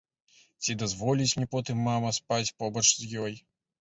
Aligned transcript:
Ці 0.61 0.75
дазволіць 0.83 1.29
мне 1.39 1.47
потым 1.53 1.85
мама 1.91 2.09
спаць 2.21 2.51
побач 2.63 2.87
з 2.95 3.15
ёй? 3.27 3.33